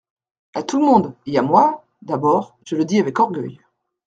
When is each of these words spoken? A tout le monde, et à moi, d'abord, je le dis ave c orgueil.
A 0.55 0.63
tout 0.63 0.79
le 0.79 0.85
monde, 0.87 1.13
et 1.27 1.37
à 1.37 1.43
moi, 1.43 1.85
d'abord, 2.01 2.57
je 2.65 2.75
le 2.75 2.85
dis 2.85 2.97
ave 2.99 3.09
c 3.15 3.21
orgueil. 3.21 3.61